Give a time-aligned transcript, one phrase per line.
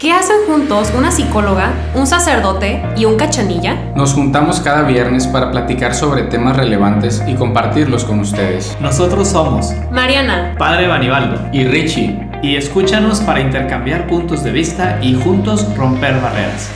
[0.00, 3.92] ¿Qué hacen juntos una psicóloga, un sacerdote y un cachanilla?
[3.94, 8.74] Nos juntamos cada viernes para platicar sobre temas relevantes y compartirlos con ustedes.
[8.80, 15.20] Nosotros somos Mariana, Padre Banibaldo Y Richie, y escúchanos para intercambiar puntos de vista y
[15.20, 16.70] juntos romper barreras.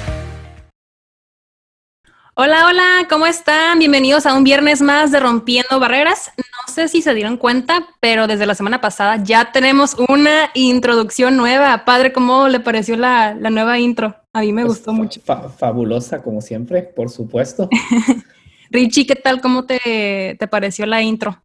[2.36, 3.78] Hola, hola, ¿cómo están?
[3.78, 6.32] Bienvenidos a un viernes más de Rompiendo Barreras.
[6.36, 11.36] No sé si se dieron cuenta, pero desde la semana pasada ya tenemos una introducción
[11.36, 11.84] nueva.
[11.84, 14.16] Padre, ¿cómo le pareció la, la nueva intro?
[14.32, 15.20] A mí me Pues, gustó fa- mucho.
[15.20, 17.68] fa- fabulosa, como siempre, por supuesto.
[18.70, 19.40] Richie, ¿qué tal?
[19.40, 21.40] ¿Cómo te, te pareció la intro?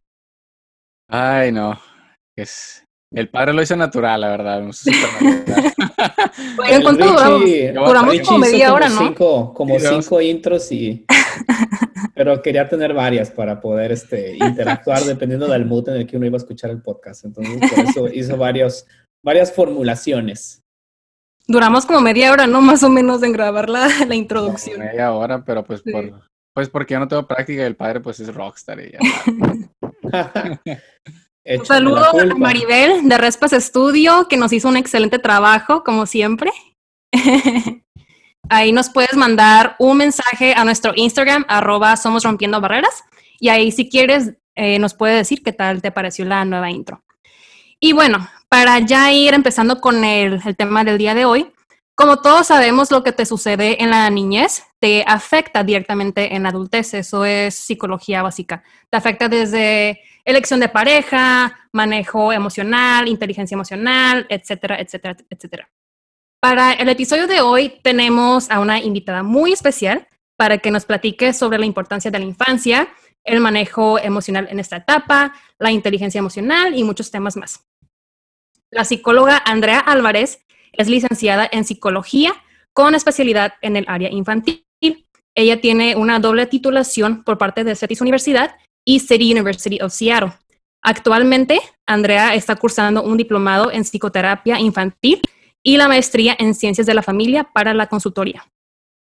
[1.08, 1.78] Ay, no.
[2.36, 2.84] Es...
[3.12, 4.60] El padre lo hizo natural, la verdad.
[4.62, 5.72] no sé si fue natural.
[6.58, 7.42] Oigan, ¿cuánto duramos?
[7.42, 8.98] Richie- Duramos Richie como media como hora, ¿no?
[8.98, 11.04] Cinco, como Sí, cinco intros y...
[12.14, 16.26] Pero quería tener varias para poder este, interactuar dependiendo del mood en el que uno
[16.26, 17.24] iba a escuchar el podcast.
[17.24, 18.86] Entonces, por eso hizo varios,
[19.24, 20.60] varias formulaciones.
[21.48, 22.60] Duramos como media hora, ¿no?
[22.60, 24.78] Más o menos en grabar la, la Como introducción.
[24.80, 25.90] media hora, pero pues Sí.
[25.90, 26.22] por...
[26.54, 28.98] Pues porque yo no tengo práctica y el padre pues es rockstar y ya.
[31.50, 32.34] Un Échame saludo a.
[32.36, 36.52] Maribel de Respas Studio, que nos hizo un excelente trabajo, como siempre.
[38.48, 43.02] ahí nos puedes mandar un mensaje a nuestro Instagram, arroba Somos Rompiendo Barreras,
[43.40, 47.02] y ahí si quieres eh, nos puede decir qué tal te pareció la nueva intro.
[47.80, 51.52] Y bueno, para ya ir empezando con el, el tema del día de hoy,
[51.96, 56.50] como todos sabemos, lo que te sucede en la niñez te afecta directamente en la
[56.50, 56.94] adultez.
[56.94, 58.62] Eso es psicología básica.
[58.88, 65.70] Te afecta desde elección de pareja, manejo emocional, inteligencia emocional, etcétera, etcétera, etcétera.
[66.40, 71.34] Para el episodio de hoy tenemos a una invitada muy especial para que nos platique
[71.34, 72.88] sobre la importancia de la infancia,
[73.24, 77.66] el manejo emocional en esta etapa, la inteligencia emocional y muchos temas más.
[78.70, 82.32] La psicóloga Andrea Álvarez es licenciada en psicología
[82.72, 84.64] con especialidad en el área infantil.
[85.34, 90.32] Ella tiene una doble titulación por parte de CETIS Universidad y City University of Seattle.
[90.82, 95.20] Actualmente, Andrea está cursando un diplomado en psicoterapia infantil
[95.62, 98.46] y la maestría en ciencias de la familia para la consultoría.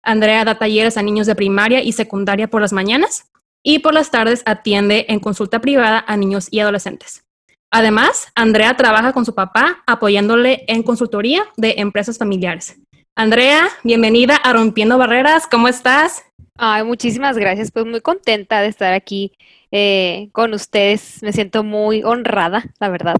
[0.03, 3.31] Andrea da talleres a niños de primaria y secundaria por las mañanas
[3.63, 7.25] y por las tardes atiende en consulta privada a niños y adolescentes.
[7.71, 12.77] Además, Andrea trabaja con su papá apoyándole en consultoría de empresas familiares.
[13.17, 16.25] Andrea, bienvenida a Rompiendo Barreras, ¿cómo estás?
[16.59, 17.71] Ay, muchísimas gracias.
[17.71, 19.31] Pues muy contenta de estar aquí
[19.71, 21.23] eh, con ustedes.
[21.23, 23.15] Me siento muy honrada, la verdad.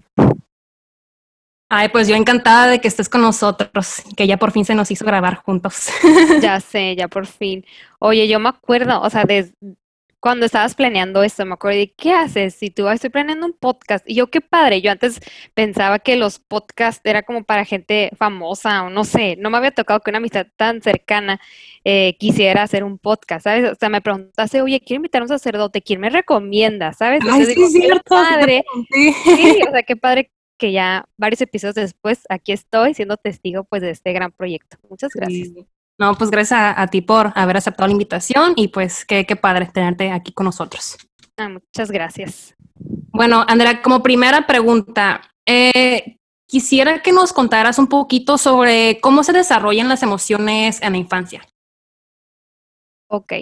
[1.69, 4.91] Ay, pues yo encantada de que estés con nosotros, que ya por fin se nos
[4.91, 5.87] hizo grabar juntos.
[6.41, 7.65] Ya sé, ya por fin.
[7.99, 9.53] Oye, yo me acuerdo, o sea, de
[10.25, 12.55] cuando estabas planeando esto, me acuerdo de ¿qué haces?
[12.55, 14.03] Si tú "Ay, estoy planeando un podcast.
[14.09, 14.81] Y yo, qué padre.
[14.81, 15.19] Yo antes
[15.53, 19.35] pensaba que los podcasts era como para gente famosa o no sé.
[19.35, 21.39] No me había tocado que una amistad tan cercana
[21.83, 23.71] eh, quisiera hacer un podcast, ¿sabes?
[23.71, 26.91] O sea, me preguntaste, oye, quiero invitar a un sacerdote, ¿quién me recomienda?
[26.93, 27.19] ¿Sabes?
[27.21, 28.15] Ay, Entonces sí, digo, qué cierto.
[28.17, 28.63] sí te padre.
[28.65, 29.13] pregunté.
[29.35, 33.83] Sí, o sea, qué padre que ya varios episodios después aquí estoy siendo testigo pues
[33.83, 34.77] de este gran proyecto.
[34.89, 35.49] Muchas gracias.
[35.49, 35.67] Sí.
[35.97, 39.35] No, pues gracias a, a ti por haber aceptado la invitación y pues qué, qué
[39.35, 40.97] padre tenerte aquí con nosotros.
[41.37, 42.55] Ah, muchas gracias.
[43.11, 46.17] Bueno, Andrea, como primera pregunta, eh,
[46.47, 51.41] quisiera que nos contaras un poquito sobre cómo se desarrollan las emociones en la infancia.
[53.09, 53.33] Ok.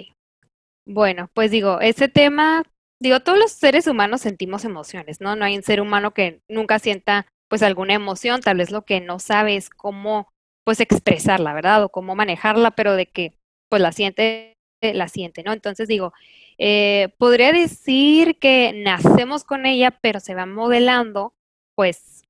[0.86, 2.62] Bueno, pues digo, ese tema,
[3.00, 5.34] digo, todos los seres humanos sentimos emociones, ¿no?
[5.34, 9.00] No hay un ser humano que nunca sienta pues alguna emoción, tal vez lo que
[9.00, 10.28] no sabe es cómo
[10.64, 11.84] pues expresarla, ¿verdad?
[11.84, 13.34] O cómo manejarla, pero de que
[13.68, 15.52] pues la siente, la siente, ¿no?
[15.52, 16.12] Entonces digo,
[16.58, 21.34] eh, podría decir que nacemos con ella, pero se va modelando
[21.74, 22.22] pues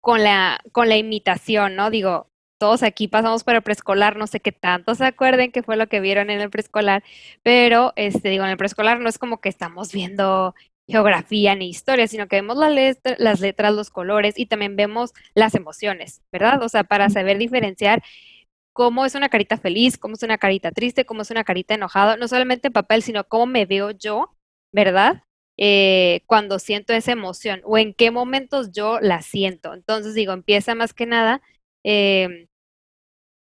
[0.00, 1.90] con la, con la imitación, ¿no?
[1.90, 2.28] Digo,
[2.60, 5.88] todos aquí pasamos por el preescolar, no sé qué tanto se acuerden qué fue lo
[5.88, 7.02] que vieron en el preescolar,
[7.42, 10.54] pero este, digo, en el preescolar no es como que estamos viendo
[10.90, 15.12] geografía ni historia, sino que vemos la letra- las letras, los colores y también vemos
[15.34, 16.62] las emociones, ¿verdad?
[16.62, 18.02] O sea, para saber diferenciar
[18.72, 22.16] cómo es una carita feliz, cómo es una carita triste, cómo es una carita enojada,
[22.16, 24.34] no solamente en papel, sino cómo me veo yo,
[24.72, 25.22] ¿verdad?
[25.58, 29.74] Eh, cuando siento esa emoción o en qué momentos yo la siento.
[29.74, 31.42] Entonces, digo, empieza más que nada
[31.84, 32.46] em,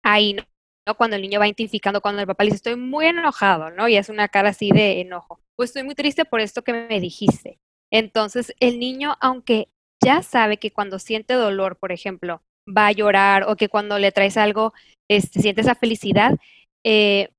[0.04, 0.44] ahí, ¿no?
[0.86, 0.96] ¿No?
[0.96, 3.88] Cuando el niño va identificando, cuando el papá le dice, estoy muy enojado, ¿no?
[3.88, 5.40] Y es una cara así de enojo.
[5.56, 7.60] O estoy muy triste por esto que me dijiste.
[7.92, 9.70] Entonces, el niño, aunque
[10.04, 14.12] ya sabe que cuando siente dolor, por ejemplo, va a llorar o que cuando le
[14.12, 14.74] traes algo,
[15.10, 16.38] este, siente esa felicidad,
[16.84, 17.30] eh,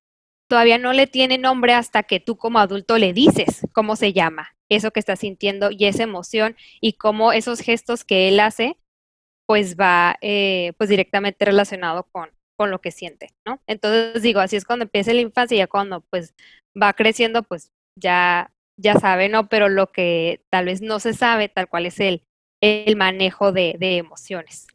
[0.48, 4.56] todavía no le tiene nombre hasta que tú como adulto le dices cómo se llama,
[4.68, 8.76] eso que está sintiendo y esa emoción y cómo esos gestos que él hace
[9.46, 13.60] pues va eh, pues directamente relacionado con, con lo que siente, ¿no?
[13.66, 16.34] Entonces digo, así es cuando empieza la infancia y ya cuando pues
[16.80, 17.70] va creciendo, pues
[18.00, 19.48] ya, ya sabe, ¿no?
[19.48, 22.22] Pero lo que tal vez no se sabe, tal cual es el,
[22.60, 24.66] el manejo de, emociones.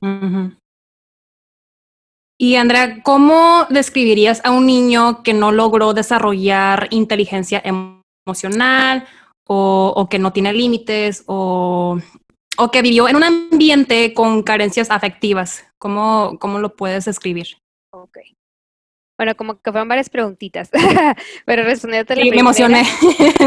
[2.37, 7.61] Y Andrea, ¿cómo describirías a un niño que no logró desarrollar inteligencia
[8.25, 9.07] emocional
[9.45, 11.99] o, que no tiene límites o,
[12.57, 15.65] o, que vivió en un ambiente con carencias afectivas?
[15.79, 17.57] ¿Cómo, cómo lo puedes describir?
[17.91, 18.19] Ok.
[19.19, 20.71] Bueno, como que fueron varias preguntitas,
[21.45, 22.83] pero respondiéndote la sí, primera, me emocioné.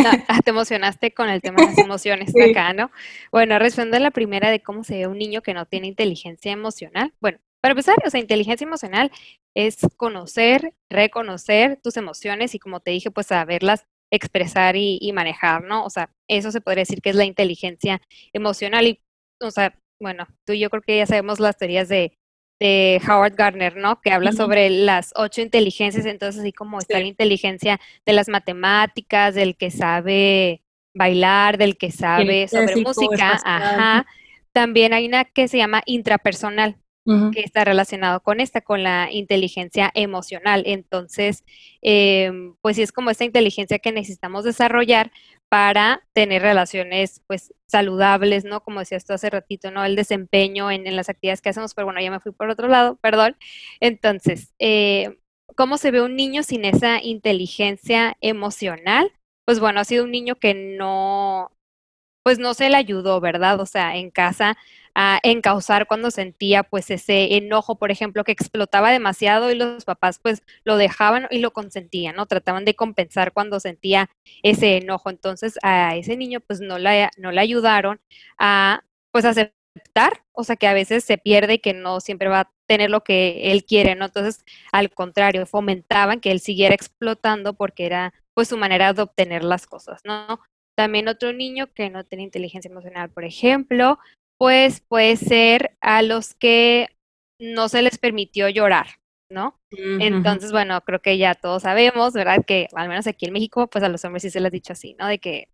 [0.03, 2.51] No, te emocionaste con el tema de las emociones Sí.
[2.51, 2.91] acá, ¿no?
[3.31, 6.53] Bueno, respondiendo a la primera de cómo se ve un niño que no tiene inteligencia
[6.53, 7.15] emocional.
[7.21, 9.11] Bueno, para empezar, o sea, inteligencia emocional
[9.55, 15.63] es conocer, reconocer tus emociones y como te dije, pues saberlas expresar y, y manejar,
[15.63, 15.87] ¿no?
[15.87, 18.03] O sea, eso se podría decir que es la inteligencia
[18.35, 19.01] emocional y,
[19.41, 22.19] o sea, bueno, tú y yo creo que ya sabemos las teorías de,
[22.63, 24.01] de Howard Gardner, ¿no?
[24.01, 27.03] Que habla sobre las ocho inteligencias, entonces así como está Sí.
[27.03, 30.63] la inteligencia de las matemáticas, del que sabe
[30.95, 34.07] bailar, del que sabe sobre música, ajá.
[34.53, 36.77] También hay una que se llama intrapersonal,
[37.33, 40.63] que está relacionado con esta, con la inteligencia emocional.
[40.67, 41.43] Entonces,
[41.81, 45.11] em, pues sí es como esta inteligencia que necesitamos desarrollar
[45.53, 48.63] para tener relaciones pues saludables, ¿no?
[48.63, 49.85] Como decías tú hace ratito, ¿no?
[49.85, 52.69] El desempeño en, en las actividades que hacemos, pero bueno, ya me fui por otro
[52.69, 53.37] lado, perdón.
[53.79, 55.19] Entonces, eh,
[55.55, 59.13] ¿cómo se ve un niño sin esa inteligencia emocional?
[59.45, 61.53] Pues bueno, ha sido un niño que no,
[62.23, 63.61] pues no se le ayudó, ¿verdad?
[63.61, 64.57] O sea, en casa
[64.95, 70.19] a encauzar cuando sentía pues ese enojo, por ejemplo, que explotaba demasiado y los papás
[70.23, 72.27] pues lo dejaban y lo consentían, ¿no?
[72.27, 74.11] Trataban de compensar cuando sentía
[74.43, 75.11] ese enojo.
[75.11, 78.01] Entonces a ese niño pues no le, no le ayudaron
[78.39, 82.41] a pues aceptar, o sea, que a veces se pierde y que no siempre va
[82.41, 84.07] a tener lo que él quiere, ¿no?
[84.07, 89.45] Entonces, al contrario, fomentaban que él siguiera explotando porque era pues su manera de obtener
[89.45, 90.41] las cosas, ¿no?
[90.83, 94.01] También otro niño que no tiene inteligencia emocional, por ejemplo,
[94.37, 96.89] pues puede ser a los que
[97.39, 98.87] no se les permitió llorar,
[99.31, 99.61] ¿no?
[100.01, 102.45] Entonces, bueno, creo que ya todos sabemos, ¿verdad?
[102.45, 104.73] Que al menos aquí en México, pues a los hombres sí se les ha dicho
[104.73, 105.07] así, ¿no?
[105.07, 105.47] De que,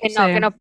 [0.00, 0.32] que no, Sí.
[0.34, 0.56] que no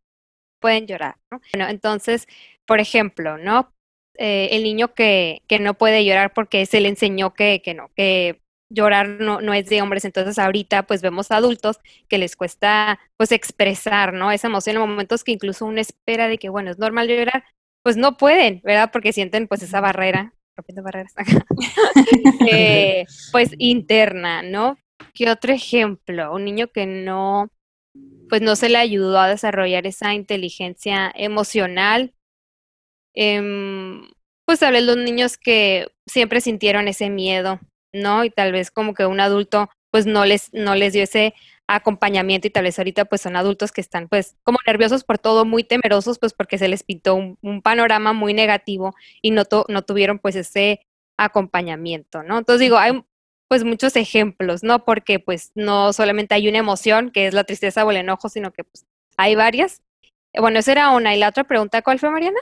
[0.59, 1.41] pueden llorar, ¿no?
[1.51, 2.27] Bueno, entonces,
[2.67, 3.74] por ejemplo, ¿no?
[4.19, 7.89] Eh, el niño que, que no puede llorar porque se le enseñó que, que no,
[7.95, 8.39] que
[8.71, 13.31] llorar no, no es de hombres, entonces ahorita pues vemos adultos que les cuesta pues
[13.31, 14.31] expresar, ¿no?
[14.31, 17.44] Esa emoción en momentos que incluso uno espera de que, bueno, es normal llorar,
[17.83, 18.89] pues no pueden, ¿verdad?
[18.91, 21.13] Porque sienten pues esa barrera, rompiendo barreras,
[22.50, 24.77] eh, pues interna, ¿no?
[25.13, 26.33] ¿Qué otro ejemplo?
[26.33, 27.50] Un niño que no,
[28.29, 32.13] pues no se le ayudó a desarrollar esa inteligencia emocional.
[33.13, 34.07] Em,
[34.45, 37.59] pues tal vez los niños que siempre sintieron ese miedo,
[37.93, 38.23] ¿no?
[38.23, 41.33] Y tal vez como que un adulto pues no les, no les dio ese
[41.67, 45.45] acompañamiento y tal vez ahorita pues son adultos que están pues como nerviosos por todo,
[45.45, 49.81] muy temerosos pues porque se les pintó un, panorama muy negativo y no, tu- no
[49.83, 50.85] tuvieron pues ese
[51.17, 52.38] acompañamiento, ¿no?
[52.39, 53.03] Entonces digo, hay
[53.47, 54.85] pues muchos ejemplos, ¿no?
[54.85, 58.51] Porque pues no solamente hay una emoción que es la tristeza o el enojo, sino
[58.51, 58.85] que pues
[59.17, 59.81] hay varias.
[60.33, 61.13] Bueno, esa era una.
[61.13, 62.39] ¿Y la otra pregunta cuál fue, Mariana?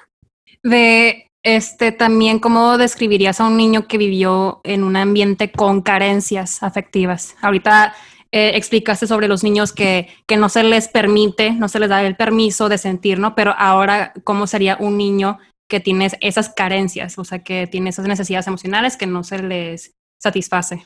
[0.64, 6.64] De este también, ¿cómo describirías a un niño que vivió en un ambiente con carencias
[6.64, 7.36] afectivas?
[7.42, 7.94] Ahorita
[8.32, 12.04] eh, explicaste sobre los niños que, que no se les permite, no se les da
[12.04, 13.36] el permiso de sentir, ¿no?
[13.36, 17.18] Pero ahora, ¿cómo sería un niño que tiene esas carencias?
[17.18, 20.86] O sea, que tiene esas necesidades emocionales que no se les satisface.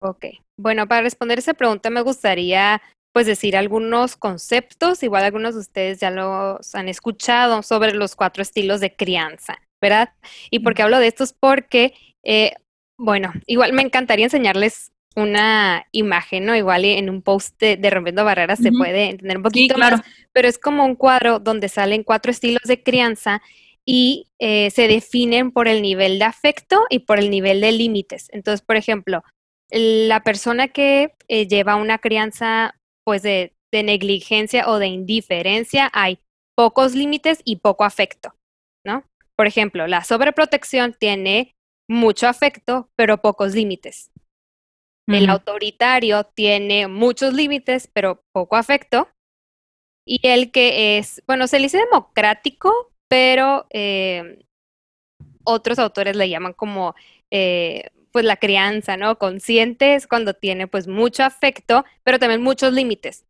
[0.00, 0.26] Ok.
[0.58, 2.82] Bueno, para responder esa pregunta me gustaría
[3.12, 8.42] pues decir algunos conceptos, igual algunos de ustedes ya los han escuchado sobre los cuatro
[8.42, 10.10] estilos de crianza, ¿verdad?
[10.50, 11.32] ¿Y por qué hablo de estos?
[11.32, 11.94] Porque,
[12.24, 12.54] eh,
[12.98, 16.54] bueno, igual me encantaría enseñarles una imagen, ¿no?
[16.56, 19.96] Igual en un post de, de Rompiendo Barreras se puede entender un Sí, poquito claro.
[19.96, 23.42] más, pero es como un cuadro donde salen cuatro estilos de crianza
[23.84, 28.28] y eh, se definen por el nivel de afecto y por el nivel de límites.
[28.32, 29.22] Entonces, por ejemplo,
[29.70, 36.20] la persona que eh, lleva una crianza pues de, de negligencia o de indiferencia, hay
[36.54, 38.34] pocos límites y poco afecto,
[38.84, 39.04] ¿no?
[39.38, 41.54] Por ejemplo, la sobreprotección tiene
[41.88, 44.10] mucho afecto, pero pocos límites.
[45.06, 49.08] El autoritario tiene muchos límites, pero poco afecto.
[50.04, 54.44] Y el que es, bueno, se le dice democrático, pero eh,
[55.44, 56.94] otros autores le llaman como,
[57.30, 59.18] eh, pues la crianza, ¿no?
[59.18, 63.24] Consciente es cuando tiene pues mucho afecto, pero también muchos límites.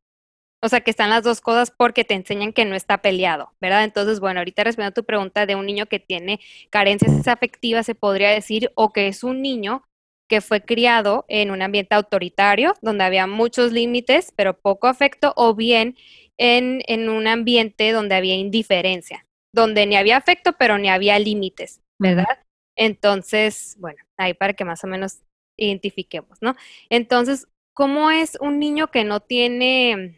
[0.61, 3.85] O sea, que están las dos cosas porque te enseñan que no está peleado, ¿verdad?
[3.85, 7.95] Entonces, bueno, ahorita respondiendo a tu pregunta de un niño que tiene carencias afectivas, se
[7.95, 9.85] podría decir, o que es un niño
[10.29, 15.55] que fue criado en un ambiente autoritario, donde había muchos límites, pero poco afecto, o
[15.55, 15.97] bien
[16.37, 21.81] en, en un ambiente donde había indiferencia, donde ni había afecto, pero ni había límites,
[21.99, 22.45] ¿verdad?
[22.77, 25.21] Entonces, bueno, ahí para que más o menos
[25.57, 26.55] identifiquemos, ¿no?
[26.91, 30.15] Entonces, ¿cómo es un niño que no tiene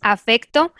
[0.00, 0.72] afecto,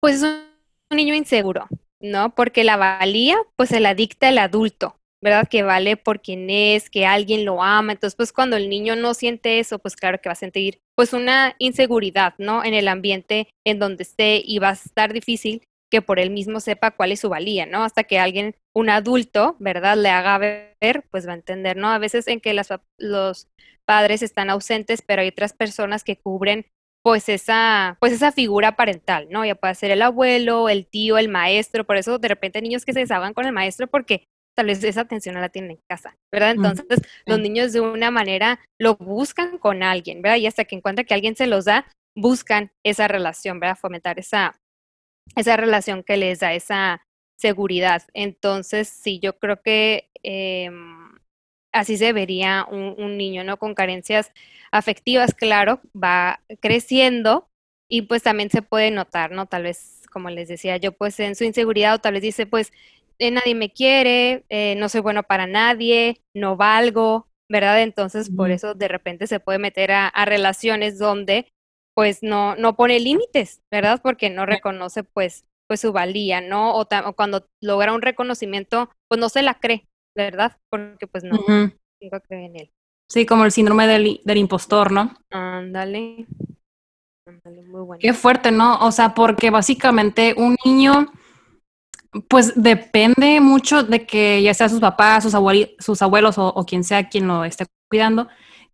[0.00, 1.66] pues es un niño inseguro,
[2.00, 2.34] ¿no?
[2.34, 5.48] Porque la valía, pues se la dicta el adulto, ¿verdad?
[5.48, 7.92] Que vale por quien es, que alguien lo ama.
[7.92, 11.12] Entonces, pues cuando el niño no siente eso, pues claro que va a sentir pues
[11.12, 12.64] una inseguridad, ¿no?
[12.64, 16.60] En el ambiente en donde esté y va a estar difícil que por él mismo
[16.60, 17.82] sepa cuál es su valía, ¿no?
[17.84, 19.96] Hasta que alguien, un adulto, ¿verdad?
[19.96, 21.88] Le haga ver, pues va a entender, ¿no?
[21.88, 23.48] A veces en que las, los
[23.86, 26.66] padres están ausentes, pero hay otras personas que cubren
[27.08, 29.42] pues esa, pues esa figura parental, ¿no?
[29.42, 32.92] Ya puede ser el abuelo, el tío, el maestro, por eso de repente niños que
[32.92, 36.18] se desahogan con el maestro porque tal vez esa atención no la tienen en casa,
[36.30, 36.50] ¿verdad?
[36.50, 40.36] Entonces los niños de una manera lo buscan con alguien, ¿verdad?
[40.36, 43.78] Y hasta que encuentran que alguien se los da, buscan esa relación, ¿verdad?
[43.80, 44.60] Fomentar esa,
[45.34, 47.00] esa relación que les da esa
[47.40, 48.02] seguridad.
[48.12, 50.70] Entonces, sí, yo creo que eh,
[51.72, 53.58] así se vería un, niño, ¿no?
[53.58, 54.32] Con carencias
[54.70, 57.48] afectivas, claro, va creciendo
[57.88, 59.46] y pues también se puede notar, ¿no?
[59.46, 62.72] Tal vez, como les decía yo, pues en su inseguridad o tal vez dice, pues
[63.18, 67.82] eh, nadie me quiere, eh, no soy bueno para nadie, no valgo, ¿verdad?
[67.82, 71.50] Entonces, por eso de repente se puede meter a, relaciones donde
[71.94, 74.00] pues no, no pone límites, ¿verdad?
[74.02, 76.76] Porque no reconoce pues, pues su valía, ¿no?
[76.76, 80.56] O, o, cuando logra un reconocimiento, pues no se la cree, ¿verdad?
[80.70, 82.70] Porque pues no, uh en él.
[83.10, 85.14] Sí, como el síndrome del, del impostor, ¿no?
[85.30, 86.26] Ándale.
[87.26, 88.00] Ándale, muy bueno.
[88.00, 88.78] Qué fuerte, ¿no?
[88.78, 91.10] O sea, porque básicamente un niño,
[92.28, 95.34] pues depende mucho de que ya sea sus papás, sus,
[95.78, 98.28] sus abuelos o, quien sea quien lo esté cuidando,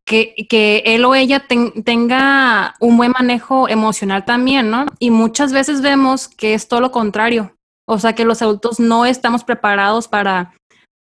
[0.05, 4.87] que, que él o ella tenga un buen manejo emocional también, ¿no?
[4.99, 7.57] Y muchas veces vemos que es todo lo contrario.
[7.87, 10.55] O sea, que los adultos no estamos preparados para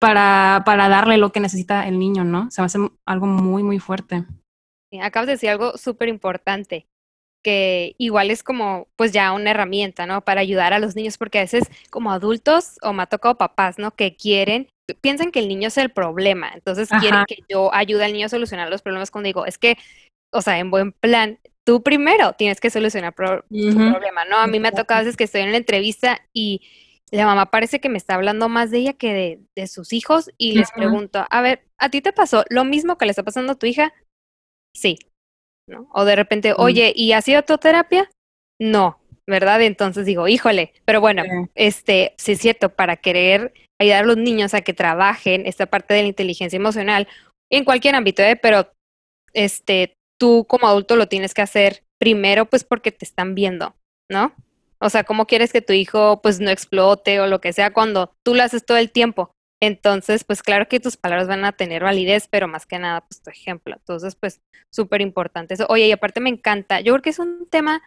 [0.01, 2.51] para, para darle lo que necesita el niño, ¿no?
[2.51, 4.25] Se me hace algo muy, muy fuerte.
[5.01, 6.87] acabas de decir algo súper importante,
[7.43, 10.23] que igual es como, pues ya una herramienta, ¿no?
[10.23, 13.79] Para ayudar a los niños, porque a veces como adultos, o me ha tocado papás,
[13.79, 13.93] ¿no?
[13.93, 14.69] Que quieren,
[15.01, 18.31] piensan que el niño es el problema, entonces quieren que yo ayude al niño a
[18.31, 19.77] solucionar los problemas cuando digo, es que,
[20.33, 24.37] o sea, en buen plan, tú primero tienes que solucionar pro problema, ¿no?
[24.37, 26.63] A mí me ha tocado a veces que estoy en la entrevista y
[27.11, 30.55] la mamá parece que me está hablando más de ella que de, sus hijos y
[30.55, 33.57] les pregunto, a ver, ¿a ti te pasó lo mismo que le está pasando a
[33.57, 33.93] tu hija?
[34.75, 34.99] Sí.
[35.69, 35.89] ¿No?
[35.93, 38.09] O de repente, oye, ¿y ha sido tu terapia?
[38.61, 39.63] No, ¿verdad?
[39.63, 44.55] Entonces digo, híjole, pero bueno, este, sí es cierto, para querer ayudar a los niños
[44.55, 47.09] a que trabajen esta parte de la inteligencia emocional
[47.51, 48.37] en cualquier ámbito, ¿eh?
[48.37, 48.73] pero
[49.33, 53.75] este, tú como adulto lo tienes que hacer primero, pues porque te están viendo,
[54.11, 54.35] ¿no?
[54.79, 58.13] O sea, ¿cómo quieres que tu hijo pues no explote o lo que sea cuando
[58.23, 59.31] tú lo haces todo el tiempo?
[59.61, 63.23] Entonces, pues claro que tus palabras van a tener validez, pero más que nada, pues
[63.23, 63.75] tu ejemplo.
[63.77, 64.41] Entonces, pues
[64.71, 65.67] súper importante eso.
[65.69, 67.83] Oye, y aparte me encanta, yo creo que es un tema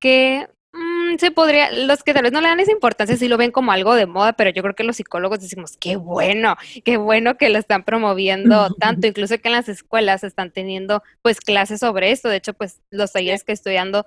[0.00, 3.36] que mm, se podría, los que tal vez no le dan esa importancia sí lo
[3.36, 6.96] ven como algo de moda, pero yo creo que los psicólogos decimos, qué bueno, qué
[6.96, 11.80] bueno que lo están promoviendo tanto, incluso que en las escuelas están teniendo pues clases
[11.80, 12.28] sobre esto.
[12.30, 14.06] De hecho, pues los talleres que estoy dando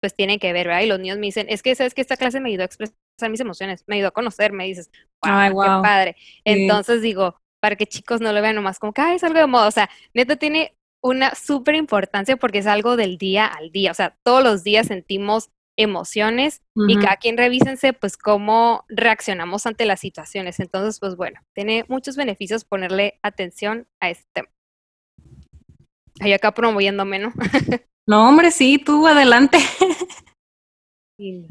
[0.00, 0.82] pues tiene que ver, ¿verdad?
[0.82, 2.94] Y los niños me dicen, es que sabes que esta clase me ayudó a expresar
[3.28, 4.90] mis emociones, me ayudó a conocer, me dices,
[5.24, 6.16] wow, qué padre.
[6.44, 9.68] Entonces digo, para que chicos no lo vean nomás como que, es algo de moda,
[9.68, 13.94] o sea, neta tiene una súper importancia porque es algo del día al día, o
[13.94, 20.00] sea, todos los días sentimos emociones y cada quien revísense pues cómo reaccionamos ante las
[20.00, 20.60] situaciones.
[20.60, 24.48] Entonces, pues bueno, tiene muchos beneficios ponerle atención a este tema.
[26.20, 27.32] Ahí acá promoviéndome, ¿no?
[28.10, 29.58] No, hombre, sí, tú adelante.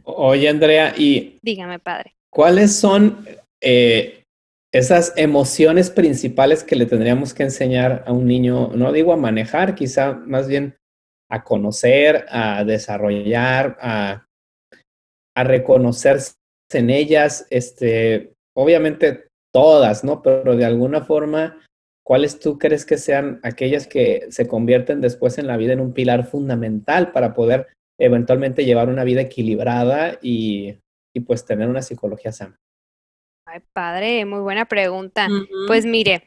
[0.04, 1.40] Oye, Andrea, y...
[1.42, 2.18] Dígame, padre.
[2.30, 3.26] ¿Cuáles son
[3.62, 4.26] eh,
[4.74, 8.72] esas emociones principales que le tendríamos que enseñar a un niño?
[8.76, 10.76] No digo a manejar, quizá más bien
[11.32, 14.28] a conocer, a desarrollar, a,
[15.38, 16.34] a reconocerse
[16.74, 20.22] en ellas, este, obviamente todas, ¿no?
[20.22, 21.58] Pero de alguna forma
[22.10, 25.94] ¿cuáles tú crees que sean aquellas que se convierten después en la vida en un
[25.94, 27.68] pilar fundamental para poder
[28.00, 30.80] eventualmente llevar una vida equilibrada y,
[31.28, 32.60] pues tener una psicología sana?
[33.46, 35.28] Ay, padre, muy buena pregunta.
[35.68, 36.26] Pues mire,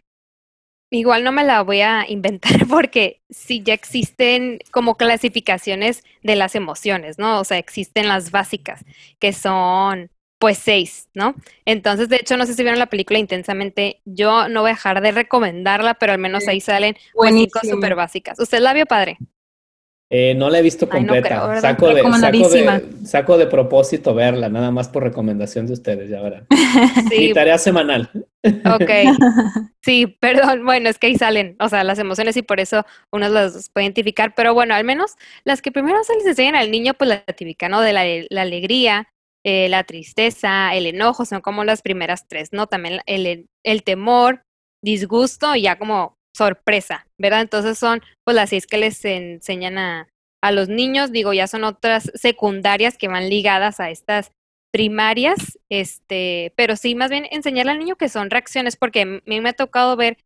[0.92, 6.54] igual no me la voy a inventar porque sí ya existen como clasificaciones de las
[6.54, 7.40] emociones, ¿no?
[7.40, 8.84] O sea, existen las básicas,
[9.18, 10.11] que son
[10.42, 11.36] pues seis, ¿no?
[11.66, 15.00] Entonces, de hecho, no sé si vieron la película intensamente, yo no voy a dejar
[15.00, 18.40] de recomendarla, pero al menos ahí salen pues, cinco súper básicas.
[18.40, 19.18] ¿Usted la vio, padre?
[20.10, 21.28] Eh, no la he visto completa.
[21.28, 26.20] saco, de, saco, de, saco, de, propósito verla, nada más por recomendación de ustedes, ya
[26.20, 26.44] verán.
[27.16, 28.10] Mi tarea semanal.
[28.44, 28.90] Ok.
[29.84, 30.64] Sí, perdón.
[30.64, 33.86] Bueno, es que ahí salen, o sea, las emociones y por eso uno las puede
[33.86, 34.32] identificar.
[34.36, 37.68] Pero bueno, al menos las que primero se les enseñan al niño, pues la típica,
[37.68, 37.80] ¿no?
[37.80, 39.08] De la, la alegría,
[39.44, 42.66] eh, la tristeza, el enojo, son como las primeras tres, ¿no?
[42.66, 44.42] También el, el temor,
[44.82, 47.42] disgusto y ya como sorpresa, ¿verdad?
[47.42, 50.08] Entonces son pues las seis que les enseñan a,
[50.42, 54.32] a los niños, digo, ya son otras secundarias que van ligadas a estas
[54.72, 59.40] primarias, este, pero sí, más bien enseñarle al niño que son reacciones, porque a mí
[59.40, 60.16] me ha tocado ver,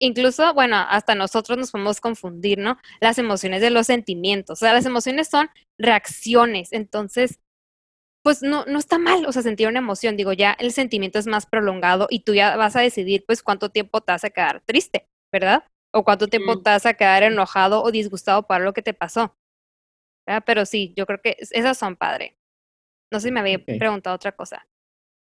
[0.00, 2.78] incluso, bueno, hasta nosotros nos podemos confundir, ¿no?
[3.00, 7.40] Las emociones de los sentimientos, o sea, las emociones son reacciones, entonces,
[8.28, 11.26] pues no, no está mal, o sea, sentir una emoción, digo, ya el sentimiento es
[11.26, 14.60] más prolongado y tú ya vas a decidir, pues, cuánto tiempo te vas a quedar
[14.66, 15.08] triste.
[15.32, 15.64] ¿verdad?
[15.92, 16.62] O cuánto tiempo mm.
[16.62, 19.36] te vas a quedar enojado o disgustado por lo que te pasó.
[20.26, 20.42] ¿verdad?
[20.46, 22.36] Pero sí, yo creo que esas son padre.
[23.12, 24.66] No sé si me había preguntado otra cosa.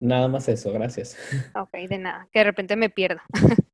[0.00, 1.18] Nada más eso, gracias.
[1.54, 3.20] Ok, de nada, que de repente me pierdo.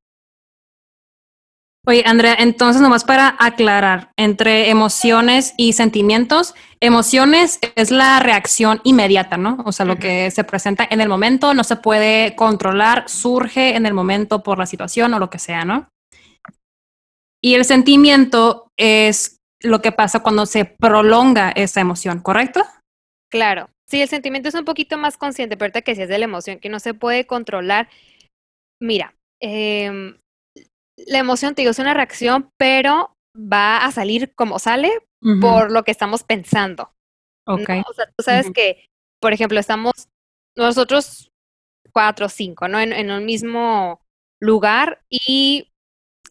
[1.87, 9.37] Oye, Andrea, entonces nomás para aclarar, entre emociones y sentimientos, emociones es la reacción inmediata,
[9.37, 9.61] ¿no?
[9.65, 13.85] O sea, lo que se presenta en el momento no se puede controlar, surge en
[13.85, 15.87] el momento por la situación o lo que sea, ¿no?
[17.39, 22.63] Y el sentimiento es lo que pasa cuando se prolonga esa emoción, ¿correcto?
[23.29, 23.69] Claro.
[23.87, 26.57] Sí, el sentimiento es un poquito más consciente, pero que si es de la emoción
[26.59, 27.87] que no se puede controlar.
[28.81, 30.15] Mira, eh,
[30.97, 34.91] la emoción, te digo, es una reacción, pero va a salir como sale
[35.41, 36.93] por lo que estamos pensando.
[37.47, 37.69] Ok.
[37.87, 38.87] O sea, tú sabes que,
[39.19, 40.07] por ejemplo, estamos
[40.55, 41.31] nosotros
[41.91, 42.79] cuatro o cinco, ¿no?
[42.79, 44.01] En, en un mismo
[44.39, 45.71] lugar y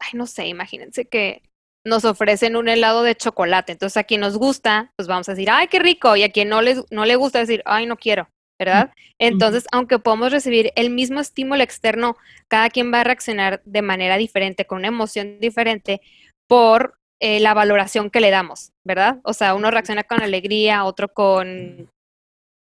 [0.00, 1.42] ay, no sé, imagínense que
[1.86, 3.72] nos ofrecen un helado de chocolate.
[3.72, 6.16] Entonces, a quien nos gusta, pues vamos a decir, ay, qué rico.
[6.16, 8.92] Y a quien no, les, no le gusta decir, ay, no quiero, ¿verdad?
[9.18, 12.16] Entonces, aunque podemos recibir el mismo estímulo externo,
[12.48, 16.00] cada quien va a reaccionar de manera diferente, con una emoción diferente,
[16.48, 19.20] por eh, la valoración que le damos, ¿verdad?
[19.24, 21.90] O sea, uno reacciona con alegría, otro con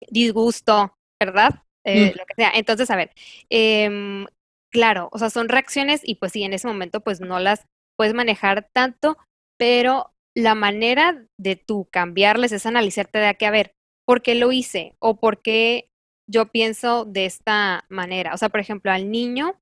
[0.10, 1.64] disgusto, ¿verdad?
[1.86, 2.52] Eh, lo que sea.
[2.54, 3.12] Entonces, a ver,
[3.50, 4.26] eh,
[4.72, 7.66] claro, o sea, son reacciones y pues sí, en ese momento pues no las
[7.98, 9.18] puedes manejar tanto,
[9.58, 13.74] pero la manera de tú cambiarles es analizarte de aquí a ver,
[14.06, 14.96] ¿por qué lo hice?
[15.00, 15.90] O por qué
[16.30, 18.34] yo pienso de esta manera.
[18.34, 19.60] O sea, por ejemplo, al niño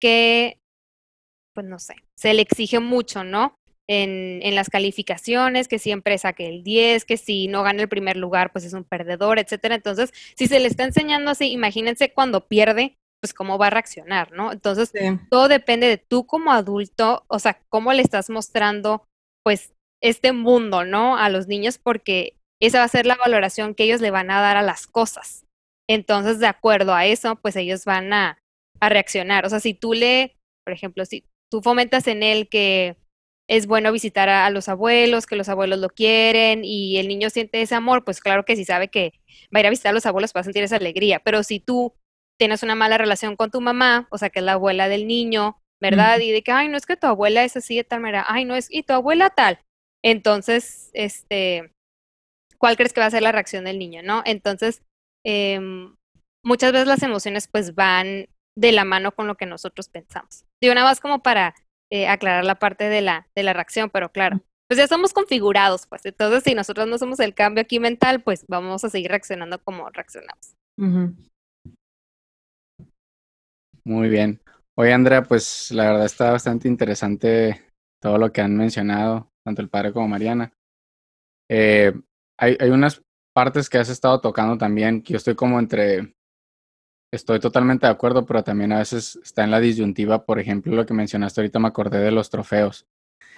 [0.00, 0.60] que,
[1.54, 3.58] pues no sé, se le exige mucho, ¿no?
[3.88, 8.16] En, en, las calificaciones, que siempre saque el 10, que si no gana el primer
[8.16, 9.74] lugar, pues es un perdedor, etcétera.
[9.74, 14.32] Entonces, si se le está enseñando así, imagínense cuando pierde, pues cómo va a reaccionar,
[14.32, 14.52] ¿no?
[14.52, 14.92] Entonces,
[15.30, 19.04] todo depende de tú como adulto, o sea, cómo le estás mostrando,
[19.44, 21.16] pues, este mundo, ¿no?
[21.16, 22.34] A los niños, porque
[22.66, 25.44] esa va a ser la valoración que ellos le van a dar a las cosas.
[25.88, 28.38] Entonces, de acuerdo a eso, pues ellos van a,
[28.80, 29.44] a reaccionar.
[29.44, 32.96] O sea, si tú le, por ejemplo, si tú fomentas en él que
[33.48, 37.30] es bueno visitar a, a, los abuelos, que los abuelos lo quieren y el niño
[37.30, 39.12] siente ese amor, pues claro que si sabe que
[39.54, 41.20] va a ir a visitar a los abuelos va a sentir esa alegría.
[41.20, 41.94] Pero si tú
[42.38, 45.58] tienes una mala relación con tu mamá, o sea, que es la abuela del niño,
[45.80, 46.20] ¿verdad?
[46.20, 48.44] Y de que, ay, no es que tu abuela es así de tal manera, ay,
[48.44, 49.58] no es, y tu abuela tal.
[50.02, 51.71] Entonces, este,
[52.62, 54.22] ¿cuál crees que va a ser la reacción del niño, no?
[54.24, 54.82] Entonces,
[55.26, 55.58] eh,
[56.44, 60.44] muchas veces las emociones pues van de la mano con lo que nosotros pensamos.
[60.62, 61.56] Digo, nada más como para
[61.90, 65.88] eh, aclarar la parte de la, de la reacción, pero claro, pues ya somos configurados,
[65.88, 69.58] pues entonces si nosotros no somos el cambio aquí mental, pues vamos a seguir reaccionando
[69.58, 70.54] como reaccionamos.
[73.84, 74.40] Muy bien.
[74.76, 77.60] Oye, Andrea, pues la verdad está bastante interesante
[78.00, 80.52] todo lo que han mencionado, tanto el padre como Mariana.
[81.50, 81.92] Eh,
[82.38, 83.02] hay, hay unas
[83.34, 86.14] partes que has estado tocando también, que yo estoy como entre,
[87.12, 90.86] estoy totalmente de acuerdo, pero también a veces está en la disyuntiva, por ejemplo, lo
[90.86, 92.86] que mencionaste ahorita me acordé de los trofeos.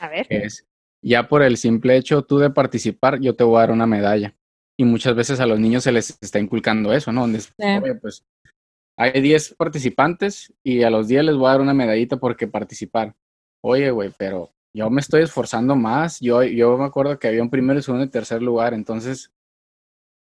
[0.01, 0.27] A ver.
[0.31, 0.67] Es,
[1.03, 4.35] ya por el simple hecho tú de participar, yo te voy a dar una medalla.
[4.77, 7.21] Y muchas veces a los niños se les está inculcando eso, ¿no?
[7.21, 8.25] Donde, oye, pues
[8.97, 13.15] hay 10 participantes y a los 10 les voy a dar una medallita porque participar.
[13.63, 16.21] Oye, güey, pero yo me estoy esforzando más.
[16.21, 18.75] Yo, yo me acuerdo que había un primero, segundo y tercer lugar.
[18.75, 19.33] Entonces,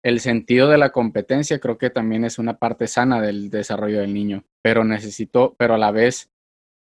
[0.02, 4.14] el sentido de la competencia creo que también es una parte sana del desarrollo del
[4.14, 4.44] niño.
[4.62, 6.30] Pero necesito, pero a la vez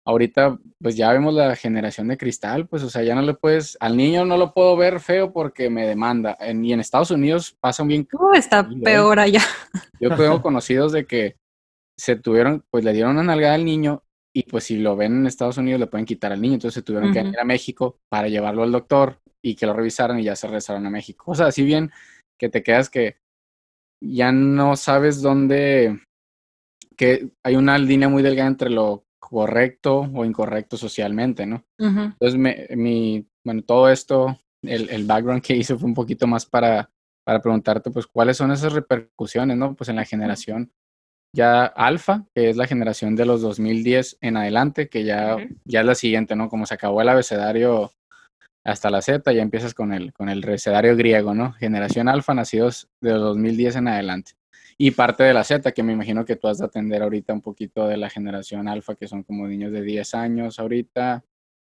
[0.04, 3.76] ahorita pues ya vemos la generación de cristal, pues o sea, ya no le puedes,
[3.80, 6.36] al niño no lo puedo ver feo porque me demanda.
[6.40, 8.08] y en Estados Unidos pasa bien.
[8.12, 9.42] Uh, está peor allá.
[10.00, 11.36] Yo tengo conocidos de que
[11.96, 14.02] se tuvieron, pues le dieron una nalgada al niño
[14.34, 16.82] y pues si lo ven en Estados Unidos le pueden quitar al niño, entonces se
[16.82, 20.36] tuvieron que ir a México para llevarlo al doctor y que lo revisaran y ya
[20.36, 21.24] se regresaron a México.
[21.30, 21.90] O sea, si bien
[22.38, 23.16] que te quedas que
[24.00, 26.00] ya no sabes dónde,
[26.96, 31.64] que hay una línea muy delgada entre lo correcto o incorrecto socialmente, ¿no?
[31.78, 36.44] Entonces, me, mi, bueno, todo esto, el, el, background que hice fue un poquito más
[36.44, 36.90] para,
[37.24, 39.74] para preguntarte, pues, cuáles son esas repercusiones, ¿no?
[39.74, 40.72] Pues en la generación
[41.34, 45.86] ya alfa, que es la generación de los 2010 en adelante, que ya, ya es
[45.86, 46.48] la siguiente, ¿no?
[46.48, 47.92] Como se acabó el abecedario
[48.64, 51.52] hasta la Z, ya empiezas con el, con el abecedario griego, ¿no?
[51.54, 54.32] Generación alfa, nacidos de los 2010 en adelante
[54.78, 57.40] y parte de la Z, que me imagino que tú has de atender ahorita un
[57.40, 61.24] poquito de la generación alfa, que son como niños de 10 años ahorita,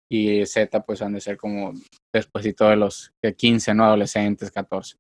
[0.10, 1.74] y Z pues han de ser como
[2.14, 3.86] despuésito de los de 15, ¿no?
[3.86, 4.98] Adolescentes, 14.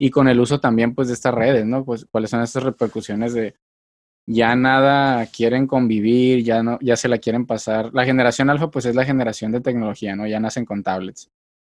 [0.00, 1.84] Y con el uso también pues de estas redes, ¿no?
[1.84, 3.54] Pues cuáles son estas repercusiones de
[4.30, 7.90] ya nada quieren convivir, ya no, ya se la quieren pasar.
[7.94, 10.26] La generación alfa pues es la generación de tecnología, ¿no?
[10.26, 11.30] Ya nacen con tablets.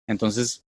[0.08, 0.64] Entonces,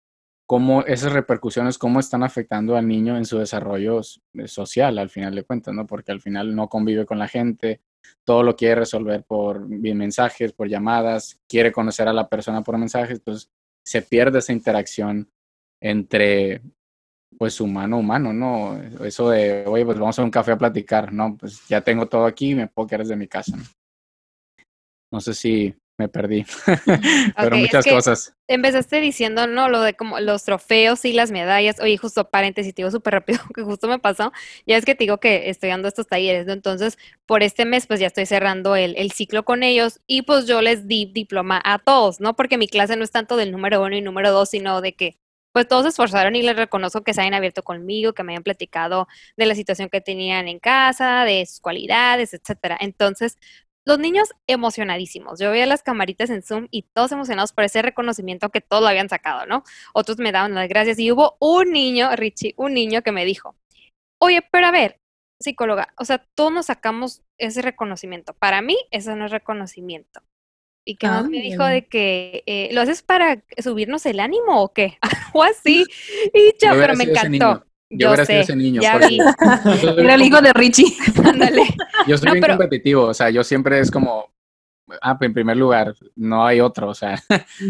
[0.46, 4.00] cómo esas repercusiones, cómo están afectando al niño en su desarrollo
[4.34, 5.86] eh, social, al final de cuentas, ¿no?
[5.86, 7.82] Porque al final no convive con la gente,
[8.24, 13.18] todo lo quiere resolver por mensajes, por llamadas, quiere conocer a la persona por mensajes,
[13.18, 13.52] entonces
[13.84, 15.30] se pierde esa interacción
[15.82, 16.62] entre,
[17.38, 18.80] pues, humano humano, ¿no?
[19.06, 21.38] Eso de, oye, pues vamos a un café a platicar, ¿no?
[21.38, 23.64] Pues ya tengo todo aquí, me puedo quedar desde mi casa, ¿no?
[25.12, 26.46] No sé si me perdí.
[27.38, 28.36] Pero muchas cosas.
[28.48, 29.70] Empezaste diciendo, ¿no?
[29.70, 31.80] Lo de como los trofeos y las medallas.
[31.80, 34.32] Oye, justo paréntesis, digo súper rápido, que justo me pasó.
[34.66, 36.54] Ya es que te digo que estoy dando estos talleres, ¿no?
[36.54, 40.48] Entonces, por este mes, pues ya estoy cerrando el, el ciclo con ellos y pues
[40.48, 42.36] yo les di diploma a todos, ¿no?
[42.36, 45.18] Porque mi clase no es tanto del número uno y número dos, sino de que
[45.54, 48.44] pues todos se esforzaron y les reconozco que se hayan abierto conmigo, que me hayan
[48.44, 52.78] platicado de la situación que tenían en casa, de sus cualidades, etcétera.
[52.82, 53.38] Entonces,
[53.86, 55.40] los niños emocionadísimos.
[55.40, 58.90] Yo veía las camaritas en Zoom y todos emocionados por ese reconocimiento que todos lo
[58.90, 59.64] habían sacado, ¿no?
[59.94, 63.56] Otros me daban las gracias y hubo un niño, Richie, un niño que me dijo,
[64.20, 65.00] oye, pero a ver,
[65.42, 68.34] psicóloga, o sea, todos nos sacamos ese reconocimiento.
[68.34, 70.22] Para mí, eso no es reconocimiento.
[70.86, 74.74] Y que más me dijo de que eh, lo haces para subirnos el ánimo o
[74.74, 74.98] qué,
[75.34, 75.86] o así.
[76.34, 77.66] Y ya, pero me encantó.
[77.90, 78.82] Yo, hubiera sido ese niño.
[79.98, 80.98] Era el hijo de Richie.
[81.24, 81.64] Ándale.
[82.08, 84.34] Yo soy bien competitivo, o sea, yo siempre es como,
[85.02, 87.22] ah, en primer lugar, no hay otro, o sea.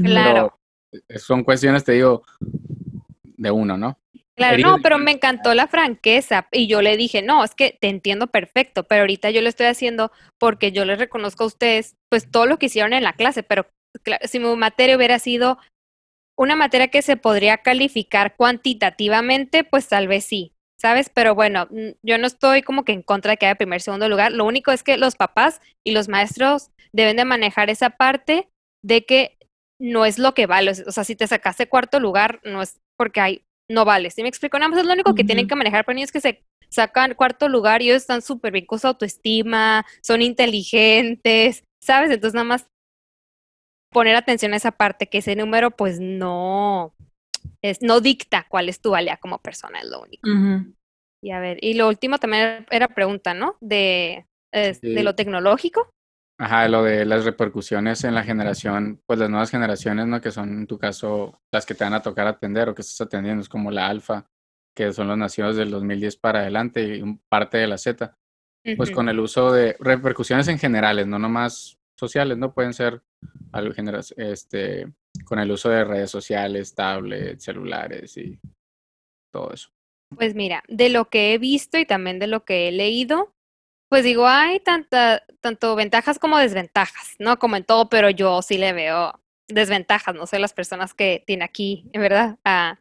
[0.01, 0.57] Claro.
[1.17, 3.99] son cuestiones, te digo, de uno, ¿no?
[4.35, 7.87] Claro, no, pero me encantó la franqueza y yo le dije, no, es que te
[7.87, 12.31] entiendo perfecto, pero ahorita yo lo estoy haciendo porque yo les reconozco a ustedes, pues
[12.31, 13.67] todo lo que hicieron en la clase, pero
[14.23, 15.59] si mi materia hubiera sido
[16.35, 21.09] una materia que se podría calificar cuantitativamente, pues tal vez sí, ¿sabes?
[21.09, 21.67] Pero bueno,
[22.03, 24.31] yo no estoy como que en contra de que haya primer, segundo lugar.
[24.31, 28.49] Lo único es que los papás y los maestros deben de manejar esa parte
[28.83, 29.37] de que
[29.79, 30.71] no es lo que vale.
[30.71, 34.09] O sea, si te sacaste cuarto lugar, no es porque hay, no vale.
[34.11, 34.57] ¿Sí me explico?
[34.57, 37.47] Nada más es lo único que tienen que manejar para niños que se sacan cuarto
[37.49, 42.09] lugar y ellos están súper bien con su autoestima, son inteligentes, ¿sabes?
[42.11, 42.67] Entonces nada más
[43.91, 46.95] poner atención a esa parte, que ese número pues no,
[47.61, 50.29] es, no dicta cuál es tu valía como persona, es lo único.
[51.23, 53.55] Y a ver, y lo último también era pregunta, ¿no?
[53.61, 55.89] De, de lo tecnológico.
[56.43, 60.19] Ajá, lo de las repercusiones en la generación, pues las nuevas generaciones, ¿no?
[60.19, 62.99] Que son en tu caso las que te van a tocar atender o que estás
[62.99, 64.29] atendiendo, es como la alfa,
[64.75, 68.17] que son los nacidos del 2010 para adelante y parte de la Z.
[68.75, 72.53] Pues con el uso de repercusiones en generales, no nomás sociales, ¿no?
[72.53, 73.01] Pueden ser
[73.53, 73.73] algo
[74.17, 74.91] este,
[75.23, 78.37] con el uso de redes sociales, tablets, celulares y
[79.31, 79.69] todo eso.
[80.13, 83.32] Pues mira, de lo que he visto y también de lo que he leído,
[83.93, 87.37] pues digo, hay tanta, tanto ventajas como desventajas, ¿no?
[87.37, 91.43] Como en todo, pero yo sí le veo desventajas, no sé, las personas que tienen
[91.43, 92.79] aquí, en verdad, a,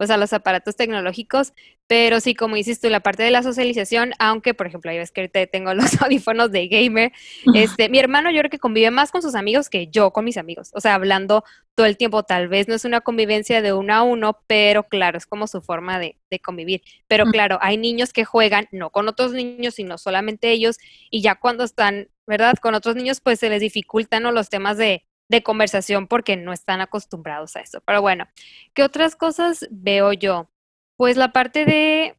[0.00, 1.52] pues a los aparatos tecnológicos,
[1.86, 5.10] pero sí, como dices tú, la parte de la socialización, aunque, por ejemplo, ahí ves
[5.10, 7.12] que ahorita tengo los audífonos de gamer,
[7.52, 10.38] este, mi hermano yo creo que convive más con sus amigos que yo con mis
[10.38, 13.92] amigos, o sea, hablando todo el tiempo, tal vez no es una convivencia de uno
[13.92, 16.80] a uno, pero claro, es como su forma de, de convivir.
[17.06, 20.78] Pero claro, hay niños que juegan no con otros niños, sino solamente ellos,
[21.10, 22.54] y ya cuando están, ¿verdad?
[22.58, 26.80] Con otros niños, pues se les dificultan los temas de, de conversación porque no están
[26.80, 27.80] acostumbrados a eso.
[27.86, 28.26] Pero bueno,
[28.74, 30.50] ¿qué otras cosas veo yo?
[30.96, 32.18] Pues la parte de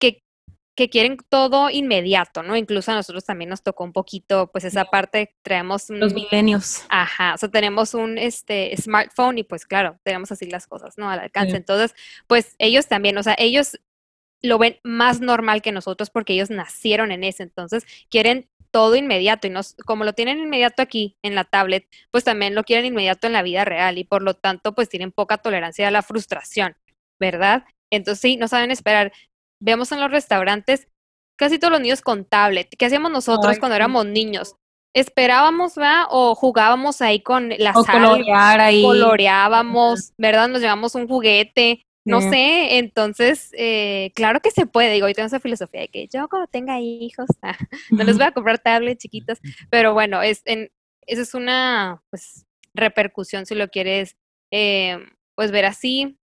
[0.00, 0.24] que,
[0.74, 2.56] que quieren todo inmediato, ¿no?
[2.56, 6.86] Incluso a nosotros también nos tocó un poquito, pues esa parte, traemos los milenios.
[6.88, 11.10] Ajá, o sea, tenemos un este smartphone y pues claro, tenemos así las cosas, ¿no?
[11.10, 11.56] Al alcance.
[11.56, 11.94] Entonces,
[12.26, 13.78] pues ellos también, o sea, ellos
[14.40, 19.46] lo ven más normal que nosotros porque ellos nacieron en ese, entonces quieren todo inmediato
[19.46, 23.26] y nos, como lo tienen inmediato aquí en la tablet, pues también lo quieren inmediato
[23.26, 26.76] en la vida real y por lo tanto pues tienen poca tolerancia a la frustración,
[27.18, 27.64] ¿verdad?
[27.90, 29.12] Entonces sí, no saben esperar
[29.60, 30.88] vemos en los restaurantes
[31.38, 32.68] casi todos los niños con tablet.
[32.76, 34.56] ¿Qué hacíamos nosotros cuando éramos niños?
[34.94, 36.06] Esperábamos, ¿verdad?
[36.10, 38.82] O jugábamos ahí con la o Colorear ahí.
[38.82, 40.48] Coloreábamos, ¿verdad?
[40.48, 41.82] Nos llevamos un juguete.
[42.04, 44.92] No sé, entonces, eh, claro que se puede.
[44.92, 47.56] Digo, hoy tengo esa filosofía de que yo cuando tenga hijos, ah,
[47.90, 50.70] no les voy a comprar tablets chiquitas, pero bueno, es en,
[51.06, 54.16] esa es una pues repercusión si lo quieres
[54.52, 54.98] eh,
[55.34, 56.16] pues ver así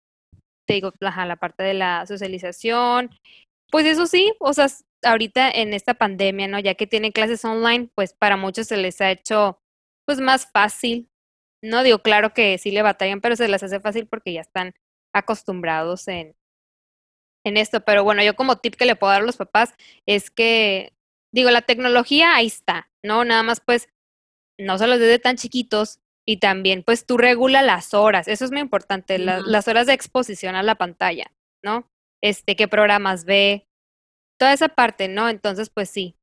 [0.67, 3.09] te digo, la parte de la socialización.
[3.71, 4.67] Pues eso sí, o sea,
[5.03, 6.59] ahorita en esta pandemia, ¿no?
[6.59, 9.59] Ya que tienen clases online, pues para muchos se les ha hecho
[10.05, 11.09] pues más fácil.
[11.63, 14.73] No digo, claro que sí le batallan, pero se les hace fácil porque ya están
[15.13, 16.35] acostumbrados en,
[17.45, 17.81] en esto.
[17.81, 19.73] Pero bueno, yo como tip que le puedo dar a los papás
[20.05, 20.93] es que,
[21.33, 23.25] digo, la tecnología ahí está, ¿no?
[23.25, 23.89] Nada más pues
[24.59, 28.51] no se los desde tan chiquitos y también, pues tú regula las horas, eso es
[28.51, 31.31] muy importante, las horas de exposición a la pantalla,
[31.63, 31.89] ¿no?
[32.21, 33.65] Este, qué programas ve,
[34.37, 35.29] toda esa parte, ¿no?
[35.29, 36.17] Entonces, pues sí,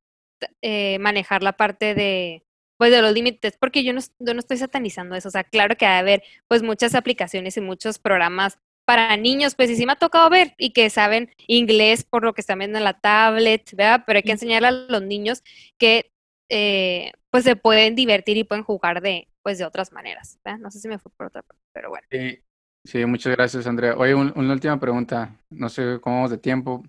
[0.61, 2.45] eh, manejar la parte de,
[2.77, 5.75] pues de los límites, porque yo no, yo no estoy satanizando eso, o sea, claro
[5.75, 9.97] que hay haber, pues muchas aplicaciones y muchos programas para niños, pues sí me ha
[9.97, 14.03] tocado ver y que saben inglés por lo que están viendo en la tablet, ¿verdad?
[14.05, 15.43] Pero hay que enseñarle a los niños
[15.79, 16.11] que
[16.49, 20.39] eh, pues se pueden divertir y pueden jugar de, pues de otras maneras.
[20.59, 22.07] No sé si me fue por otra parte, pero bueno.
[22.11, 22.39] Sí,
[22.85, 23.95] sí muchas gracias, Andrea.
[23.97, 25.35] Oye, una última pregunta.
[25.49, 26.83] No sé cómo vamos de tiempo.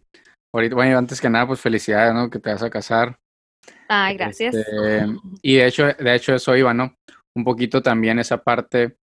[0.54, 2.30] Ahorita, bueno, antes que nada, pues felicidades, ¿no?
[2.30, 3.18] Que te vas a casar.
[3.88, 4.54] Ay, gracias.
[4.54, 5.06] Este,
[5.42, 6.94] y de hecho, de hecho, eso iba, ¿no?
[7.35, 8.96] Un poquito también esa parte,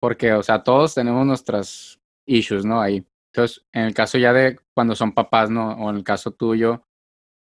[0.00, 2.80] porque, o sea, todos tenemos nuestras issues, ¿no?
[2.80, 3.06] Ahí.
[3.32, 5.72] Entonces, en el caso ya de cuando son papás, ¿no?
[5.74, 6.84] O en el caso tuyo,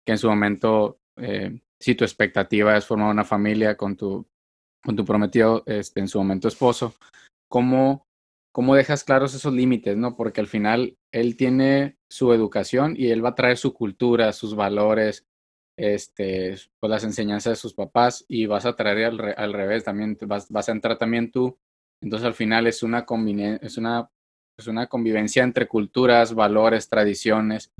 [0.05, 4.27] que en su momento, eh, si tu expectativa es formar una familia con tu
[4.87, 6.95] con tu prometido, este, en su momento esposo,
[7.49, 8.07] ¿cómo,
[8.53, 10.17] cómo dejas claros esos límites, ¿no?
[10.17, 14.55] Porque al final él tiene su educación y él va a traer su cultura, sus
[14.55, 15.27] valores,
[15.77, 20.17] este, pues las enseñanzas de sus papás y vas a traer al, al revés también,
[20.23, 21.59] vas, vas, a entrar también tú.
[22.01, 23.05] Entonces al final es una,
[23.61, 24.09] es una,
[24.59, 27.73] es una convivencia entre culturas, valores, tradiciones.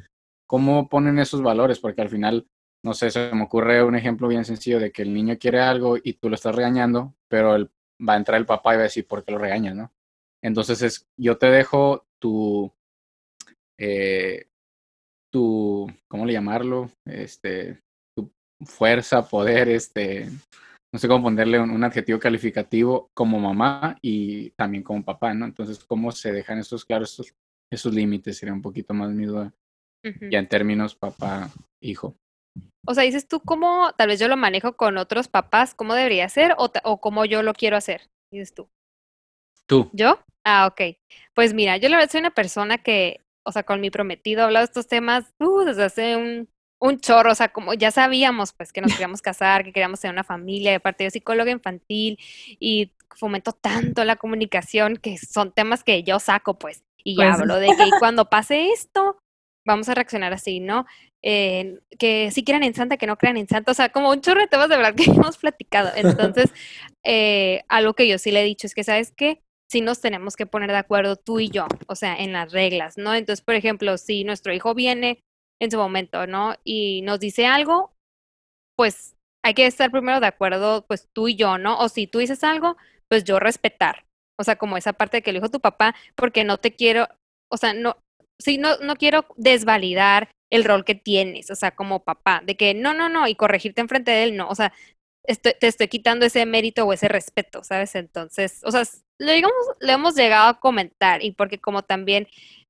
[0.47, 1.79] ¿Cómo ponen esos valores?
[1.79, 2.47] Porque al final
[2.87, 5.97] no sé, se me ocurre un ejemplo bien sencillo de que el niño quiere algo
[6.01, 7.69] y tú lo estás regañando, pero
[8.09, 9.93] va a entrar el papá y va a decir, ¿por qué lo regañas, no?
[10.41, 12.73] Entonces es, yo te dejo tu,
[13.77, 14.47] eh,
[15.33, 16.89] tu, ¿cómo le llamarlo?
[17.05, 17.83] Este,
[18.17, 18.31] tu
[18.65, 20.31] fuerza, poder, este,
[20.97, 25.45] no sé cómo ponerle un, adjetivo calificativo como mamá y también como papá, ¿no?
[25.45, 27.35] Entonces, ¿cómo se dejan esos claros, esos,
[27.71, 28.39] esos límites?
[28.39, 29.53] Sería un poquito más mi duda.
[30.31, 32.17] Ya en términos papá-hijo.
[32.87, 36.31] O sea, dices tú cómo, tal vez yo lo manejo con otros papás, cómo debería
[36.31, 38.67] ser o, o cómo yo lo quiero hacer, dices tú.
[39.67, 39.91] ¿Tú?
[39.93, 40.19] ¿Yo?
[40.45, 40.97] Ah, ok.
[41.35, 44.45] Pues mira, yo la verdad soy una persona que, o sea, con mi prometido he
[44.45, 48.53] hablado de estos temas uh, desde hace un, un chorro, o sea, como ya sabíamos,
[48.53, 52.19] pues, que nos queríamos casar, que queríamos tener una familia, de parte de psicóloga infantil
[52.61, 57.41] y fomento tanto la comunicación que son temas que yo saco, pues, y ya pues
[57.41, 59.17] hablo de que cuando pase esto,
[59.65, 60.87] vamos a reaccionar así, ¿no?
[61.23, 64.21] Eh, que sí crean en Santa, que no crean en Santa, o sea, como un
[64.21, 65.91] chorro de temas de verdad que hemos platicado.
[65.97, 66.53] Entonces,
[67.05, 69.43] eh, algo que yo sí le he dicho es que, ¿sabes qué?
[69.69, 72.97] Sí nos tenemos que poner de acuerdo tú y yo, o sea, en las reglas,
[72.97, 73.15] ¿no?
[73.15, 75.25] Entonces, por ejemplo, si nuestro hijo viene
[75.61, 76.55] en su momento, ¿no?
[76.65, 77.93] Y nos dice algo,
[78.77, 81.79] pues hay que estar primero de acuerdo, pues tú y yo, ¿no?
[81.79, 82.77] O si tú dices algo,
[83.09, 84.05] pues yo respetar.
[84.39, 87.09] O sea, como esa parte de que lo dijo tu papá, porque no te quiero,
[87.51, 87.97] o sea, no,
[88.39, 92.75] sí, no, no quiero desvalidar el rol que tienes, o sea, como papá, de que
[92.75, 94.73] no, no, no, y corregirte enfrente de él, no, o sea,
[95.25, 97.95] te estoy quitando ese mérito o ese respeto, ¿sabes?
[97.97, 98.83] Entonces, o sea,
[99.19, 102.29] le, digamos, le hemos llegado a comentar y porque como también,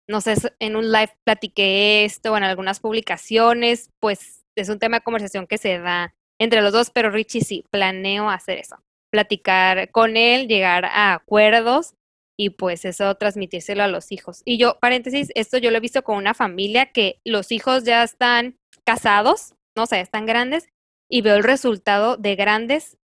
[0.09, 5.05] no sé, en un live platiqué esto en algunas publicaciones, pues es un tema de
[5.05, 8.77] conversación que se da entre los dos, pero Richie sí, planeo hacer eso,
[9.11, 11.95] platicar con él, llegar a acuerdos
[12.39, 14.43] y pues eso transmitírselo a los hijos.
[14.45, 18.03] Y yo, paréntesis, esto yo lo he visto con una familia que los hijos ya
[18.03, 20.69] están casados, no sé, están grandes,
[21.09, 22.99] y veo el resultado de grandes,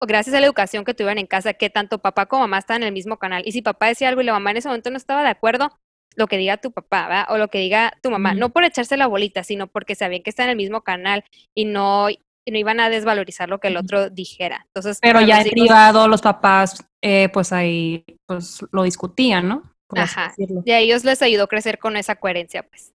[0.00, 2.88] gracias a la educación que tuvieron en casa, que tanto papá como mamá están en
[2.88, 3.42] el mismo canal.
[3.46, 5.78] Y si papá decía algo y la mamá en ese momento no estaba de acuerdo,
[6.16, 7.26] lo que diga tu papá, ¿verdad?
[7.28, 10.30] O lo que diga tu mamá, no por echarse la bolita, sino porque sabían que
[10.30, 11.24] está en el mismo canal
[11.54, 14.66] y no, no iban a desvalorizar lo que el otro dijera.
[14.68, 19.62] Entonces, pero ya en privado los papás, eh, pues ahí, pues lo discutían, ¿no?
[19.94, 20.34] Ajá.
[20.36, 22.92] Y a ellos les ayudó a crecer con esa coherencia, pues.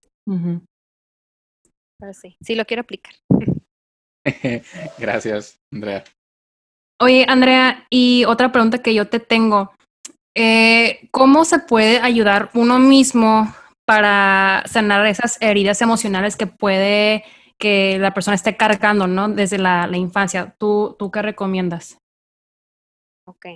[1.98, 3.14] Pero sí, sí lo quiero aplicar.
[4.98, 6.04] Gracias, Andrea.
[7.00, 9.72] Oye, Andrea, y otra pregunta que yo te tengo.
[10.34, 17.24] Eh, ¿Cómo se puede ayudar uno mismo para sanar esas heridas emocionales que puede
[17.58, 19.28] que la persona esté cargando, ¿no?
[19.28, 20.54] Desde la, infancia.
[20.58, 21.98] ¿Tú, ¿Tú qué recomiendas?
[23.24, 23.46] Ok.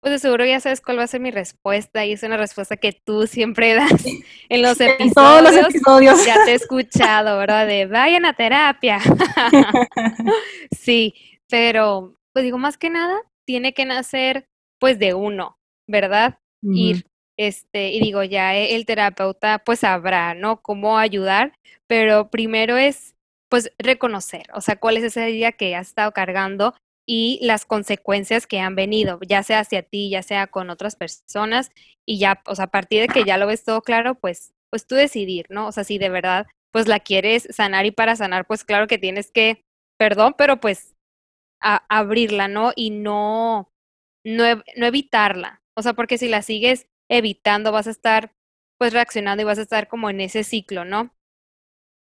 [0.00, 2.76] Pues de seguro ya sabes cuál va a ser mi respuesta y es una respuesta
[2.76, 4.04] que tú siempre das
[4.48, 5.00] en los episodios.
[5.00, 6.26] En todos los episodios.
[6.26, 7.66] Ya te he escuchado, ¿verdad?
[7.66, 8.98] De vayan a terapia.
[10.70, 11.14] sí,
[11.48, 14.46] pero pues digo, más que nada, tiene que nacer
[14.78, 16.38] pues de uno, ¿verdad?
[16.62, 17.04] Ir,
[17.36, 20.62] este, y digo, ya e, el terapeuta pues sabrá, ¿no?
[20.62, 21.52] Cómo ayudar,
[21.86, 23.14] pero primero es
[23.50, 26.74] pues reconocer, o sea, cuál es esa herida que has estado cargando
[27.06, 31.70] y las consecuencias que han venido, ya sea hacia ti, ya sea con otras personas,
[32.06, 34.86] y ya, o sea, a partir de que ya lo ves todo claro, pues, pues
[34.86, 35.68] tú decidir, ¿no?
[35.68, 38.98] O sea, si de verdad, pues la quieres sanar y para sanar, pues claro que
[38.98, 39.60] tienes que,
[39.98, 40.94] perdón, pero pues
[41.60, 42.72] abrirla, ¿no?
[42.74, 43.68] Y no,
[44.24, 44.44] no,
[44.76, 45.60] no evitarla.
[45.76, 48.32] O sea, porque si la sigues evitando, vas a estar
[48.78, 51.14] pues reaccionando y vas a estar como en ese ciclo, ¿no?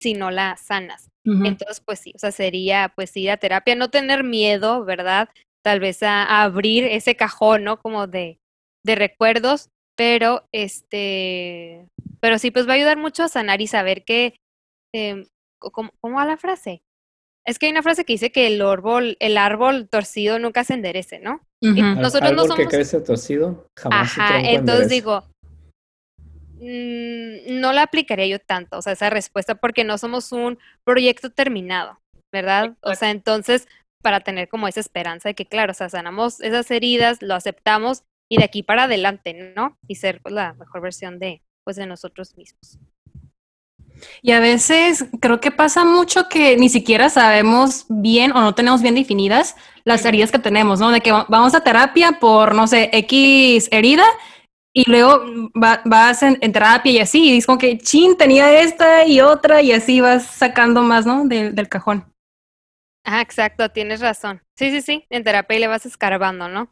[0.01, 1.09] Si no la sanas.
[1.25, 5.29] Entonces, pues sí, o sea, sería pues ir a terapia, no tener miedo, ¿verdad?
[5.63, 7.79] Tal vez a, abrir ese cajón, ¿no?
[7.79, 8.41] Como de,
[8.85, 11.87] de recuerdos, pero este,
[12.21, 14.41] pero sí, pues va a ayudar mucho a sanar y saber que,
[14.95, 15.27] eh,
[15.59, 16.83] ¿cómo, ¿cómo va la frase?
[17.45, 20.75] Es que hay una frase que dice que el árbol, el árbol torcido nunca se
[20.75, 21.47] enderece, ¿no?
[21.61, 22.57] Nosotros no somos...
[22.57, 25.25] que crece torcido jamás Ajá, entonces digo,
[26.55, 31.31] mm, no la aplicaría yo tanto, o sea, esa respuesta, porque no somos un proyecto
[31.31, 32.01] terminado,
[32.33, 32.77] ¿verdad?
[32.81, 33.69] O sea, entonces,
[34.03, 38.05] para tener como esa esperanza de que, claro, o sea, sanamos esas heridas, lo aceptamos
[38.31, 39.77] y de aquí para adelante, ¿no?
[39.87, 42.79] Y ser pues, la mejor versión de, pues, de nosotros mismos.
[44.23, 48.83] Y a veces creo que pasa mucho que ni siquiera sabemos bien o no tenemos
[48.83, 50.91] bien definidas las heridas que tenemos, ¿no?
[50.91, 54.05] De que vamos a terapia por, no sé, X herida
[54.73, 55.23] y luego
[55.55, 59.73] vas en, terapia y así, y es como que, chin, tenía esta y otra y
[59.73, 61.27] así vas sacando más, ¿no?
[61.27, 62.05] Del, del cajón.
[63.05, 64.43] Ah, exacto, tienes razón.
[64.57, 66.71] Sí, sí, sí, en terapia y le vas escarbando, ¿no?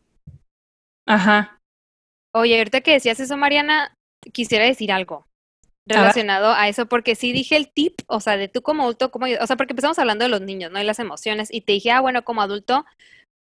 [1.06, 1.58] Ajá.
[2.34, 3.96] Oye, ahorita que decías eso, Mariana,
[4.32, 5.27] quisiera decir algo
[5.88, 9.26] relacionado a, eso, porque sí dije el tip, o sea, de tú como adulto, como,
[9.26, 10.80] o sea, porque empezamos hablando de los niños, ¿no?
[10.80, 12.84] Y las emociones, y te dije, ah, bueno, como adulto,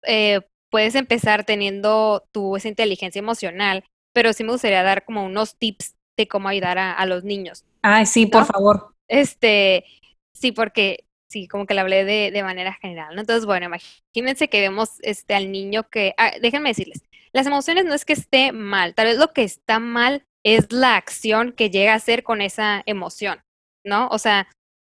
[0.04, 5.58] eh, puedes empezar teniendo tu esa inteligencia emocional, pero sí me gustaría dar como unos
[5.58, 7.66] tips de cómo ayudar a, los niños.
[7.82, 8.94] Ay, sí, por favor.
[9.08, 9.86] Este,
[10.34, 13.22] sí, porque sí, como que le hablé de, de manera general, ¿no?
[13.22, 17.96] Entonces, bueno, imagínense que vemos este al niño que, ah, déjenme decirles, las emociones no
[17.96, 21.94] es que esté mal, tal vez lo que está mal es la acción que llega
[21.94, 23.42] a ser con esa emoción,
[23.86, 24.08] ¿no?
[24.10, 24.48] O sea,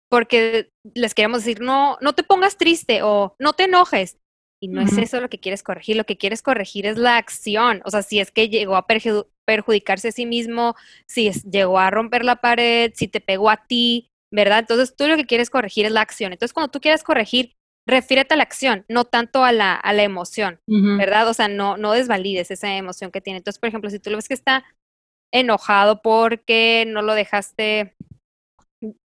[0.10, 4.18] porque les queremos decir, no, no te pongas triste o no te enojes.
[4.62, 7.82] Y no es eso lo que quieres corregir, lo que quieres corregir es la acción.
[7.86, 8.88] O sea, si es que llegó a
[9.46, 10.76] perjudicarse a sí mismo,
[11.08, 14.60] si llegó a romper la pared, si te pegó a ti, ¿verdad?
[14.60, 16.34] Entonces tú lo que quieres corregir es la acción.
[16.34, 17.56] Entonces cuando tú quieres corregir,
[17.88, 21.30] refiérete a la acción, no tanto a la, a la emoción, ¿verdad?
[21.30, 23.38] O sea, no, no desvalides esa emoción que tiene.
[23.38, 24.66] Entonces, por ejemplo, si tú lo ves que está
[25.34, 27.96] enojado porque no lo dejaste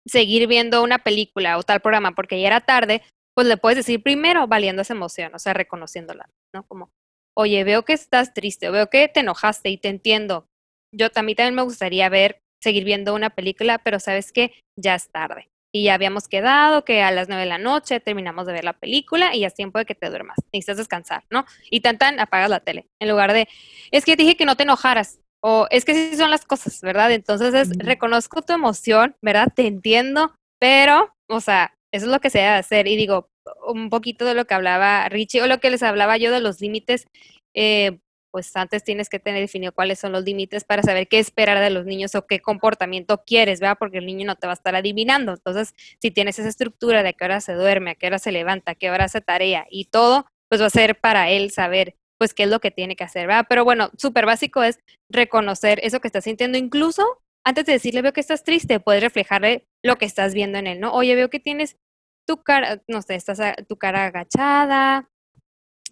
[0.06, 3.02] seguir viendo una película o tal programa porque ya era tarde,
[3.34, 6.64] pues le puedes decir primero valiendo esa emoción, o sea, reconociéndola, ¿no?
[6.66, 6.90] Como,
[7.36, 10.46] oye, veo que estás triste, veo que te enojaste y te entiendo.
[10.94, 15.10] Yo también, también me gustaría ver, seguir viendo una película, pero sabes que ya es
[15.10, 15.48] tarde.
[15.74, 18.74] Y ya habíamos quedado que a las nueve de la noche terminamos de ver la
[18.74, 20.36] película y ya es tiempo de que te duermas.
[20.52, 21.46] Necesitas descansar, ¿no?
[21.70, 22.84] Y tan tan apagas la tele.
[23.00, 23.48] En lugar de,
[23.90, 25.18] es que dije que no te enojaras.
[25.44, 27.10] O es que sí son las cosas, ¿verdad?
[27.12, 29.48] Entonces es, reconozco tu emoción, ¿verdad?
[29.54, 32.86] Te entiendo, pero, o sea, eso es lo que se debe hacer.
[32.86, 33.28] Y digo,
[33.66, 36.60] un poquito de lo que hablaba Richie o lo que les hablaba yo de los
[36.60, 37.06] límites,
[37.54, 37.98] eh,
[38.32, 41.70] pues antes tienes que tener definido cuáles son los límites para saber qué esperar de
[41.70, 43.76] los niños o qué comportamiento quieres, ¿verdad?
[43.78, 45.32] Porque el niño no te va a estar adivinando.
[45.32, 48.32] Entonces, si tienes esa estructura de a qué hora se duerme, a qué hora se
[48.32, 51.94] levanta, a qué hora hace tarea y todo, pues va a ser para él saber
[52.22, 53.46] pues qué es lo que tiene que hacer, ¿verdad?
[53.48, 54.78] Pero bueno, súper básico es
[55.10, 57.04] reconocer eso que estás sintiendo, incluso
[57.44, 60.78] antes de decirle veo que estás triste, puedes reflejarle lo que estás viendo en él,
[60.78, 60.92] ¿no?
[60.92, 61.78] Oye, veo que tienes
[62.24, 65.10] tu cara, no sé, estás tu cara agachada,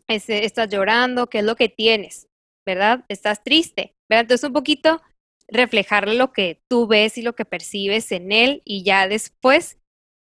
[0.06, 2.28] estás llorando, ¿qué es lo que tienes?
[2.64, 3.04] ¿Verdad?
[3.08, 4.20] Estás triste, ¿verdad?
[4.20, 5.02] Entonces un poquito
[5.48, 9.78] reflejar lo que tú ves y lo que percibes en él y ya después,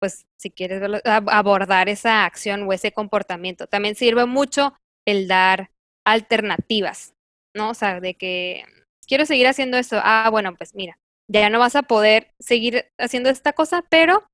[0.00, 3.68] pues si quieres abordar esa acción o ese comportamiento.
[3.68, 4.74] También sirve mucho
[5.06, 5.70] el dar
[6.04, 7.14] alternativas,
[7.54, 7.70] ¿no?
[7.70, 8.64] O sea, de que
[9.06, 10.00] quiero seguir haciendo esto.
[10.02, 10.98] Ah, bueno, pues mira,
[11.28, 14.24] ya no vas a poder seguir haciendo esta cosa, pero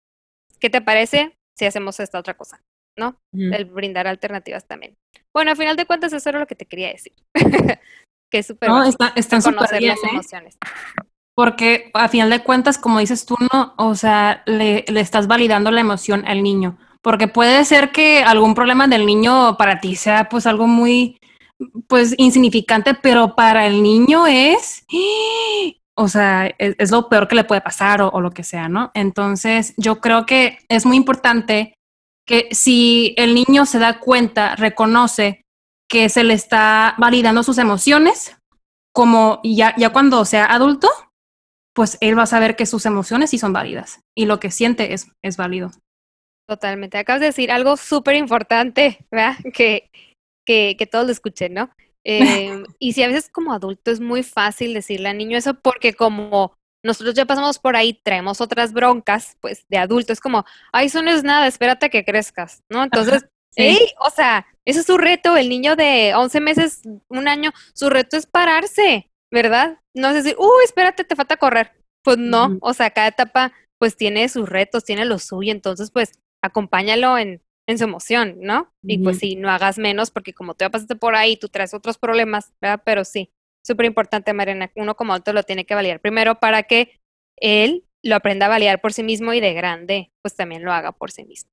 [0.60, 2.60] ¿qué te parece si hacemos esta otra cosa?
[2.96, 3.16] ¿No?
[3.32, 4.96] El brindar alternativas también.
[5.32, 7.12] Bueno, al final de cuentas, eso era lo que te quería decir.
[8.30, 10.08] que es súper no, está, están conocer las ¿eh?
[10.10, 10.58] emociones.
[11.36, 15.70] Porque a final de cuentas, como dices tú, no, o sea, le, le estás validando
[15.70, 16.76] la emoción al niño.
[17.00, 21.18] Porque puede ser que algún problema del niño para ti sea pues algo muy,
[21.86, 24.84] pues insignificante, pero para el niño es,
[25.96, 28.90] o sea, es, lo peor que le puede pasar o, lo que sea, ¿no?
[28.94, 31.74] Entonces, yo creo que es muy importante
[32.26, 35.42] que si el niño se da cuenta, reconoce
[35.88, 38.36] que se le está validando sus emociones,
[38.92, 40.88] como ya, ya cuando sea adulto,
[41.74, 44.92] pues él va a saber que sus emociones sí son válidas y lo que siente
[44.92, 45.70] es, es válido.
[46.48, 46.98] Totalmente.
[46.98, 49.36] Acabas de decir algo súper importante, ¿verdad?
[49.52, 49.90] Que,
[50.48, 51.70] que, que todos lo escuchen, ¿no?
[52.04, 55.92] Eh, y si a veces como adulto es muy fácil decirle al niño eso porque
[55.92, 60.86] como nosotros ya pasamos por ahí, traemos otras broncas, pues de adulto, es como, ay,
[60.86, 62.82] eso no es nada, espérate que crezcas, ¿no?
[62.82, 63.78] Entonces, sí.
[64.00, 68.16] o sea, ese es su reto, el niño de 11 meses, un año, su reto
[68.16, 69.80] es pararse, ¿verdad?
[69.92, 71.72] No es decir, uy, espérate, te falta correr.
[72.02, 76.12] Pues no, o sea, cada etapa pues tiene sus retos, tiene lo suyo, entonces pues
[76.42, 78.72] acompáñalo en, en su emoción, ¿no?
[78.82, 81.74] Y pues sí, no hagas menos porque como tú ya pasaste por ahí, tú traes
[81.74, 82.80] otros problemas, ¿verdad?
[82.82, 83.30] Pero sí,
[83.62, 86.98] súper importante, Mariana, uno como adulto lo tiene que validar primero para que
[87.36, 90.92] él lo aprenda a validar por sí mismo y de grande, pues también lo haga
[90.92, 91.50] por sí mismo.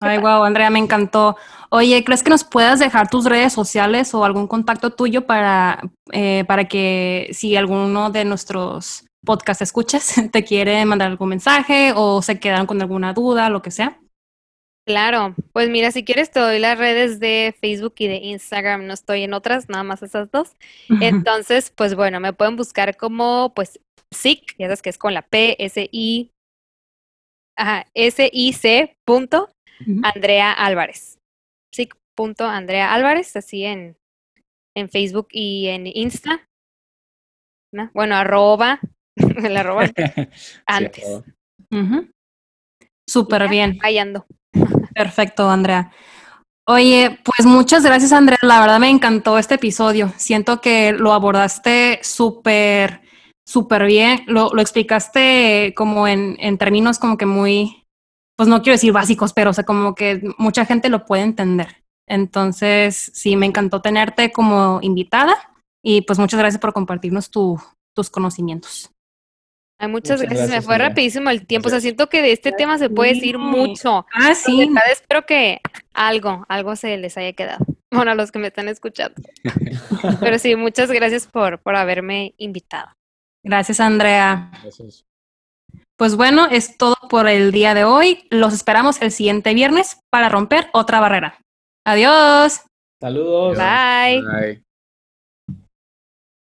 [0.00, 1.36] Ay, wow, Andrea, me encantó.
[1.70, 5.80] Oye, ¿crees que nos puedas dejar tus redes sociales o algún contacto tuyo para,
[6.12, 12.20] eh, para que si alguno de nuestros podcast escuchas te quiere mandar algún mensaje o
[12.20, 13.98] se quedan con alguna duda, lo que sea?
[14.88, 18.94] Claro, pues mira, si quieres te doy las redes de Facebook y de Instagram, no
[18.94, 20.56] estoy en otras, nada más esas dos.
[21.02, 23.80] Entonces, pues bueno, me pueden buscar como pues
[24.14, 26.30] SIC, ya sabes que es con la P, S I
[27.54, 29.50] ajá, S I C punto
[30.02, 31.18] Andrea Álvarez.
[31.74, 33.94] SIC punto Andrea Álvarez, así en
[34.74, 36.48] en Facebook y en Insta.
[37.92, 38.80] Bueno, arroba
[39.16, 39.84] el arroba
[40.66, 41.04] antes.
[43.06, 43.78] Súper bien.
[43.82, 44.24] Ahí ando.
[44.98, 45.92] Perfecto, Andrea.
[46.66, 48.38] Oye, pues muchas gracias, Andrea.
[48.42, 50.12] La verdad me encantó este episodio.
[50.16, 53.02] Siento que lo abordaste súper,
[53.46, 54.24] súper bien.
[54.26, 57.86] Lo, lo, explicaste como en, en términos como que muy,
[58.36, 61.84] pues no quiero decir básicos, pero o sea, como que mucha gente lo puede entender.
[62.08, 65.36] Entonces, sí, me encantó tenerte como invitada
[65.80, 67.56] y pues muchas gracias por compartirnos tu,
[67.94, 68.90] tus conocimientos.
[69.80, 70.50] Ay, muchas, gracias.
[70.50, 71.68] Me fue rapidísimo el tiempo.
[71.68, 74.06] O sea, siento que de este tema se puede decir mucho.
[74.12, 74.68] Ah, sí.
[74.90, 75.60] espero que
[75.94, 77.64] algo, algo se les haya quedado.
[77.90, 79.14] Bueno, a los que me están escuchando.
[80.20, 82.92] Pero sí, muchas gracias por, por haberme invitado.
[83.42, 84.50] Gracias, Andrea.
[84.62, 85.06] Gracias.
[85.96, 88.28] Pues bueno, es todo por el día de hoy.
[88.28, 91.38] Los esperamos el siguiente viernes para romper otra barrera.
[91.86, 92.60] Adiós.
[93.00, 93.56] Saludos.
[93.56, 94.22] Bye.
[94.22, 94.67] Bye.